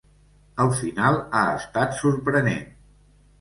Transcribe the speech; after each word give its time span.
El 0.63 0.71
final 0.79 1.17
ha 1.19 1.43
estat 1.59 1.93
sorprenent. 2.01 2.67